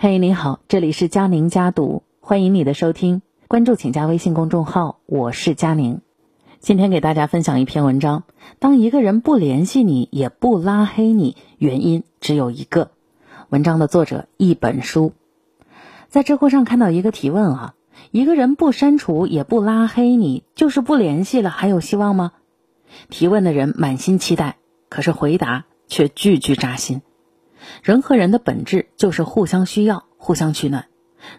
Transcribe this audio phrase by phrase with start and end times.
[0.00, 6.02] 嘿，你好，这里是佳宁家读，欢迎你的收听，关注请加微信公众号，我是佳宁。
[6.60, 8.22] 今天给大家分享一篇文章，
[8.60, 12.92] 当一个人不联系你，也不拉黑你，原因只有一个。
[13.48, 15.14] 文章的作者一本书，
[16.08, 17.74] 在知乎上看到一个提问啊，
[18.12, 22.30] 一个人不删除也不拉黑你，就是不联系了，还有希望吗？
[23.10, 24.58] 提问的人满心期待，
[24.88, 27.02] 可是回答却句句扎心。
[27.82, 30.86] 人和人的本质就是互相需要、互相取暖。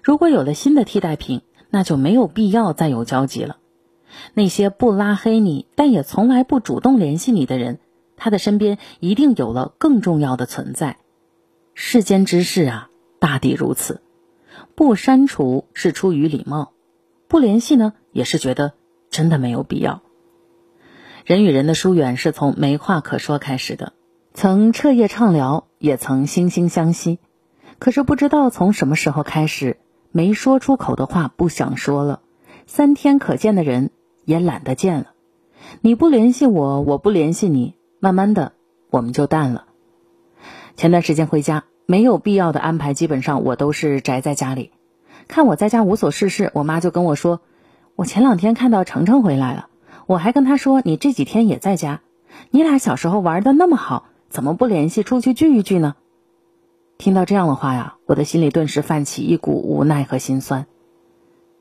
[0.04, 3.58] 如果有了新的替代品，那就没有必要再有交集了。
[4.34, 7.80] 那些不拉黑你，但也从来不主动联系你的人，
[8.18, 10.98] 他的身边一定有了更重要的存在。
[11.74, 14.02] 世间之事啊，大抵如此。
[14.76, 16.74] 不删除是出于礼貌，
[17.28, 18.74] 不联系呢，也是觉得
[19.10, 20.02] 真的没有必要。
[21.24, 23.94] 人与人的疏远是从没话可说开始的。
[24.42, 27.20] 曾彻夜畅聊，也曾惺惺相惜，
[27.78, 29.76] 可是不知道从什么时候开始，
[30.14, 32.22] 没说出口的话不想说了，
[32.66, 33.90] 三天可见的人
[34.24, 35.08] 也懒得见了。
[35.82, 38.54] 你不联系我，我不联系你，慢慢的
[38.90, 39.66] 我们就淡了。
[40.78, 44.72] 前段时间回家，没有必要的安排，基本上我都是宅在家里。
[45.28, 47.42] 看我在家无所事事，我妈就跟我说
[47.98, 49.68] ：“我前两天看到程程回来了，
[50.06, 52.00] 我还跟他说你这几天也在家，
[52.52, 55.96] 你俩小时候玩的那么好。”怎么不联系出去聚一聚呢？
[57.00, 60.68] 听到这样的话呀，我的心里顿时泛起一股无奈和心酸。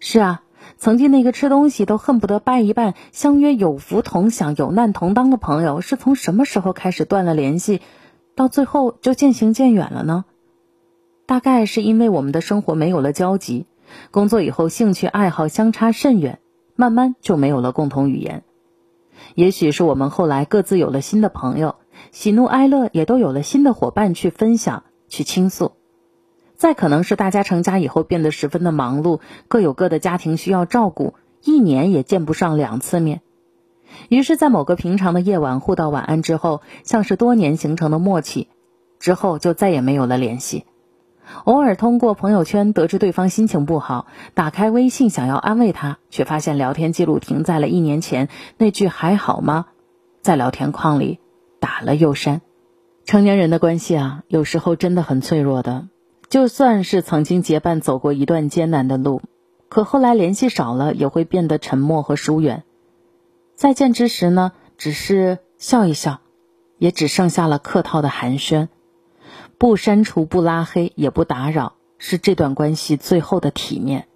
[0.00, 0.42] 是啊，
[0.76, 7.80] 曾经那个吃东西都恨不得掰一半，相约有福同享、有难同当的朋友，是从什么时候开始断了联系，
[8.34, 10.26] 到最后就渐行渐远了呢？
[11.24, 13.64] 大概是因为我们的生活没有了交集，
[14.10, 16.38] 工作以后兴趣爱好相差甚远，
[16.76, 18.42] 慢慢就没有了共同语言。
[19.34, 21.76] 也许是我们后来各自有了新的朋友。
[22.12, 25.72] 喜怒哀乐也都有了新的伙伴去分享、去倾诉，
[26.56, 33.20] 再可能是大家成家以后变得十分的忙碌，各有各的家庭需要照顾，一年也见不上两次面。
[34.08, 38.48] 于是，在某个平常的夜晚互道晚安之后，像是多年形成的默契，
[38.98, 40.64] 之后就再也没有了联系。
[41.44, 49.66] 偶尔通过朋友圈得知对方心情不好，打开微信想要安慰他，却发现聊天记录停在了一年前那句“还好吗”
[50.20, 51.18] 在聊天框里。
[51.60, 52.40] 打了又删，
[53.04, 55.88] 成年人的关系啊，有时候真的很脆弱的。
[56.28, 59.22] 就算是曾经结伴走过一段艰难的路，
[59.68, 62.64] 可后来联系少了，也会变得沉默和疏远。
[63.54, 66.20] 再见之时呢，只是笑一笑，
[66.76, 68.68] 也只剩下了客套的寒暄。
[69.56, 74.06] 不删除、不拉黑、也不打扰，是这段关系最后的体面。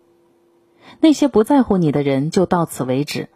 [1.01, 3.29] 那些不在乎你的人，就到此为止。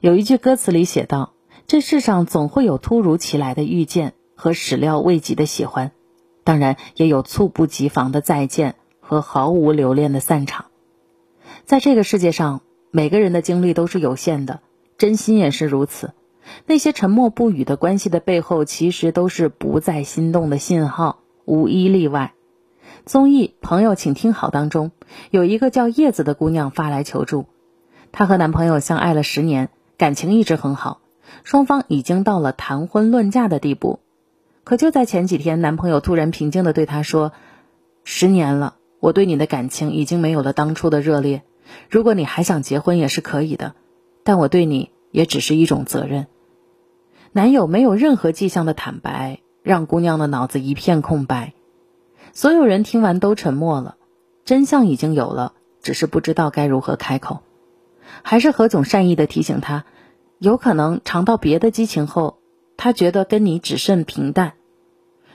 [0.00, 1.32] 有一句歌词里写道。
[1.72, 5.92] 这世上总会有突如其来的遇见和始料未及的喜欢，
[6.44, 10.66] 当然也有猝不及防的再见和毫无留恋的散场。
[11.64, 12.60] 在这个世界上，
[12.90, 14.60] 每个人的精力都是有限的，
[14.98, 16.12] 真心也是如此。
[16.66, 22.34] 那些沉默不语的关系的背后，其实都是不再心动的信号，无一例外。
[23.06, 24.90] 综艺《朋友，请听好》当中，
[25.30, 27.46] 有一个叫叶子的姑娘发来求助，
[28.12, 30.98] 她和男朋友相爱了十年，感情一直很好。
[31.44, 34.00] 双方已经到了谈婚论嫁的地步，
[34.64, 37.32] 可就在前几天，男朋友突然平静地对她说
[38.04, 41.42] ：“十年了，我对你的感情已经没有了当初的热烈。
[41.90, 43.74] 如果你还想结婚也是可以的，
[44.24, 46.26] 但我对你也只是一种责任。”
[47.32, 51.54] 男友没有任何迹象的坦白，让姑娘的脑子一片空白。
[52.34, 53.96] 所有人听完都沉默了，
[54.44, 57.40] 真相已经有了，只是不知道该如何开口。
[58.22, 59.84] 还是何炅善意的提醒他。
[60.42, 62.38] 有可能尝到别的激情后，
[62.76, 64.54] 他觉得跟你只剩平淡。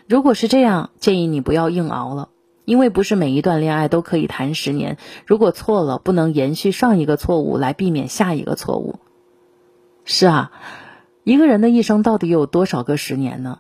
[0.05, 2.27] 如果是这样，建议你不要硬熬了，
[2.65, 4.97] 因为不是每一段恋爱都可以谈十年。
[5.25, 8.99] 如果错了，不能延续上一个错误来避免下一个错误。
[10.03, 10.51] 是啊，
[11.23, 13.59] 一个人的一生到底有多少个十年呢？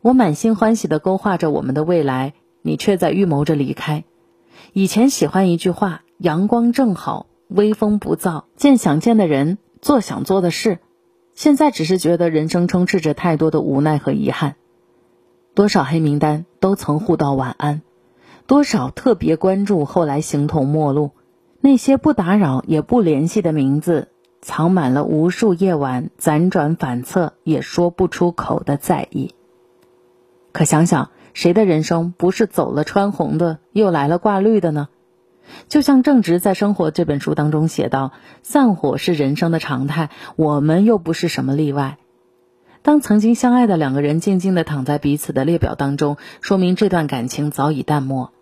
[0.00, 4.04] 我满心欢喜的勾画着我们的未来，你却在预谋着离开。
[4.72, 9.58] 以前喜欢一句话：阳光正好，微风不燥，见想见的人。
[9.80, 10.78] 做想做的事，
[11.34, 14.56] 现在只是觉得人生充斥着太多的无奈和遗憾。
[15.54, 17.82] 多少黑名单都曾互道晚安，
[18.46, 21.10] 多少特别关注后来形同陌路。
[21.60, 24.08] 那些不打扰也不联系的名字，
[24.40, 29.34] 藏满了无数夜晚辗转反侧也说不出口的在意。
[30.52, 34.88] 可想想，谁的人生不是走了穿红的，又来了挂绿的呢？
[35.68, 38.12] 就像正直在生活这本书当中写道
[38.42, 41.98] ：“散伙是人生的常态，我们又不是什么例外。
[42.82, 48.32] 当曾经相爱的两个人静静地躺在彼此的列表当中，说明这段感情早已淡漠。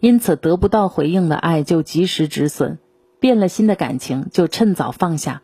[0.00, 2.78] 因此得不到回应的爱就及时止损，
[3.20, 5.42] 变了心的感情就趁早放下，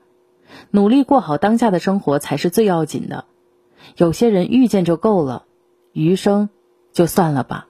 [0.71, 3.25] 努力过好当下的生活才是最要紧的。
[3.97, 5.45] 有些人遇见就够了，
[5.93, 6.51] 余生
[6.93, 7.69] 就算了吧。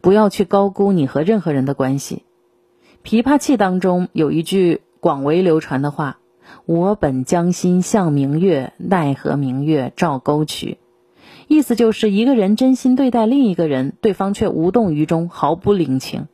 [0.00, 2.24] 不要去高估你和任何人的关系。
[3.08, 6.18] 《琵琶器》当中有一句广为流传的话
[6.66, 10.78] ：“我本将心向明月，奈何明月照沟渠。”
[11.48, 16.26] 意思就是一个人真心对待另一个人，对方却无动于衷，毫不领情。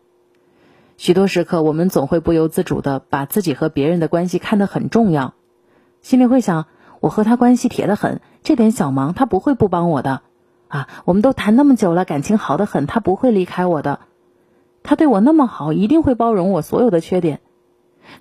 [0.96, 5.34] 许多时刻，我们总会不由自主的把自己和别人的关系看得很重要，
[6.00, 6.66] 心里会想：
[7.00, 10.22] 我和他关系铁得很，这点小忙他不会不帮我的。
[10.72, 14.00] 啊，我们都谈那么久了，感情好得很，他不会离开我的。
[14.82, 17.40] 他对我那么好，一定会包容我所有的缺点。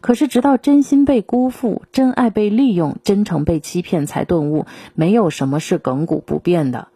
[0.02, 4.66] 可是，直到真心被辜负，真爱被利用，真诚被欺骗，才顿悟：
[4.96, 6.90] 没有什么是亘古不变的。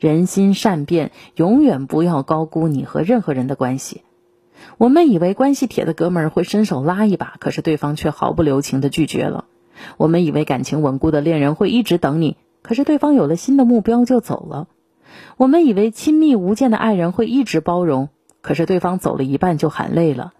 [0.00, 4.02] 人心善变，永远不要高估你和任何人的关系。
[4.78, 9.44] 我们以为关系铁的哥们儿会伸手拉一把，可是对方却毫不留情的拒绝了。
[9.96, 14.66] 我们以为感情稳固的恋人会一直等你，可是对方有了新的目标就走了。
[15.36, 18.08] 我们以为亲密无间的爱人会一直包容。
[18.40, 20.32] 可是对方走了一半就喊累了。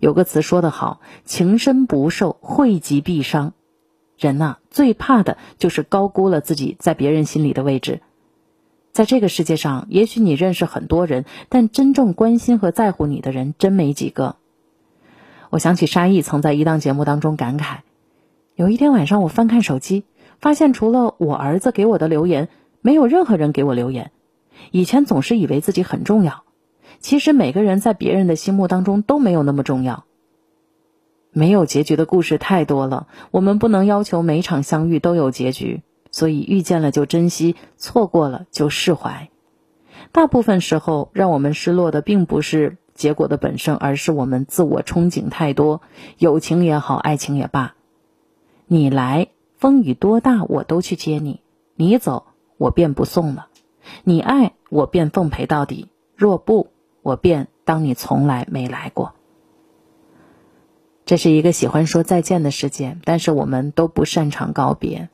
[0.00, 3.54] 有个词说得好：“情深不寿，惠及必伤。”
[4.18, 8.00] 人呐，最怕的就是高估了自己在别人心里的位置。
[8.92, 14.36] 在这个世界上，也许你认识很多人，但真正关心和在乎你的人真没几个。
[15.50, 17.78] 我想起沙溢曾在一档节目当中感慨：
[18.56, 20.04] 有一天晚上，我翻看手机，
[20.40, 22.48] 发现除了我儿子给我的留言，
[22.84, 24.10] 没有任何人给我留言。
[24.70, 26.44] 以前总是以为自己很重要。
[26.98, 30.04] 其实每个人在别人的心目当中都没有那么重要。
[31.32, 39.30] 没有结局的故事太多了，我们不能要求每场相遇都有结局，所以遇见了就珍惜，错过了就释怀。
[40.12, 45.80] 大部分时候，让我们失落的并不是结果的本身，而是我们自我憧憬太多。
[46.18, 47.76] 友情也好，爱情也罢，
[48.66, 51.40] 你来，风雨多大我都去接你；
[51.76, 52.26] 你走，
[52.56, 53.48] 我便不送了。
[54.02, 56.68] 你爱我，便奉陪到底；若不，
[57.02, 59.14] 我便当你从来没来过。
[61.04, 65.10] 这是一个喜欢说再见的世界，但是我们都不擅长告别。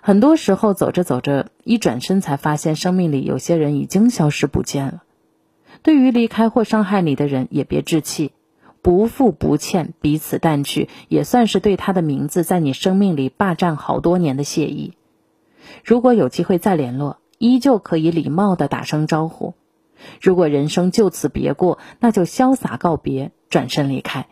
[0.00, 5.04] 很多时候走着走着，一转身才发现生命里有些人已经消失不见了。
[5.82, 8.32] 对于离开或伤害你的人，也别置气，
[8.82, 14.94] 不负不欠，彼此淡去，也算是对他的名字在你生命里霸占好多年的谢意。
[15.82, 19.54] 如果有机会再联络，依旧可以礼貌的打声招呼。
[20.20, 24.28] 如果人生就此别过，那就潇洒告别，转身离开。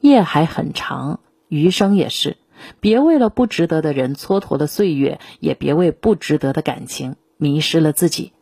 [0.00, 2.36] 夜还很长，余生也是。
[2.80, 8.32] 别为了不值得的人蹉跎了岁月，也别为不值得的感情迷失了自己。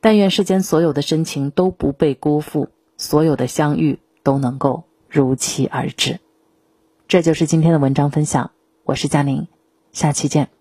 [0.00, 6.20] 但愿世间所有的深情都不被辜负，所有的相遇都能够如期而至。
[7.08, 8.52] 这就是今天的文章分享，
[8.84, 9.48] 我是佳宁，
[9.92, 10.57] 下期见。